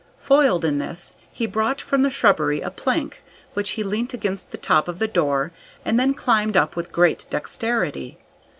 Foiled 0.17 0.65
in 0.65 0.79
this, 0.79 1.15
he 1.31 1.45
brought 1.45 1.79
from 1.79 2.01
the 2.01 2.09
shrubbery 2.09 2.59
a 2.59 2.71
plank, 2.71 3.21
which 3.53 3.69
he 3.77 3.83
leant 3.83 4.15
against 4.15 4.49
the 4.49 4.57
top 4.57 4.87
of 4.87 4.97
the 4.97 5.07
door 5.07 5.51
and 5.85 5.99
then 5.99 6.15
climbed 6.15 6.57
up 6.57 6.75
with 6.75 6.91
great 6.91 7.27
dexterity. 7.29 8.17